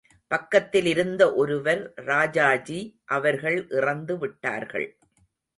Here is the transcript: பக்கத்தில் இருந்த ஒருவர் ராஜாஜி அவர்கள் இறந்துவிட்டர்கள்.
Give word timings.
பக்கத்தில் 0.27 0.85
இருந்த 0.85 1.33
ஒருவர் 1.33 1.93
ராஜாஜி 1.95 2.79
அவர்கள் 3.05 3.67
இறந்துவிட்டர்கள். 3.69 4.97